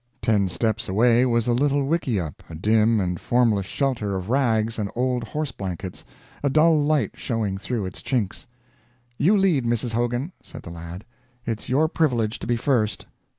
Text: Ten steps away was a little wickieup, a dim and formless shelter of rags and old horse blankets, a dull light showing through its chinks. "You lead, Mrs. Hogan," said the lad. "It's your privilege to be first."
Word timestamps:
Ten 0.19 0.47
steps 0.49 0.89
away 0.89 1.27
was 1.27 1.45
a 1.45 1.53
little 1.53 1.85
wickieup, 1.85 2.41
a 2.49 2.55
dim 2.55 2.99
and 2.99 3.21
formless 3.21 3.67
shelter 3.67 4.15
of 4.15 4.31
rags 4.31 4.79
and 4.79 4.89
old 4.95 5.23
horse 5.23 5.51
blankets, 5.51 6.03
a 6.41 6.49
dull 6.49 6.81
light 6.83 7.11
showing 7.13 7.59
through 7.59 7.85
its 7.85 8.01
chinks. 8.01 8.47
"You 9.19 9.37
lead, 9.37 9.63
Mrs. 9.63 9.91
Hogan," 9.93 10.31
said 10.41 10.63
the 10.63 10.71
lad. 10.71 11.05
"It's 11.45 11.69
your 11.69 11.87
privilege 11.87 12.39
to 12.39 12.47
be 12.47 12.55
first." 12.57 13.05